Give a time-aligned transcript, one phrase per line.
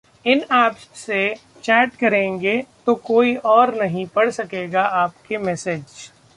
[0.25, 2.55] इन Apps से chat करेंगे
[2.85, 5.83] तो कोई और नहीं पढ़ सकेगा आपके मैसेज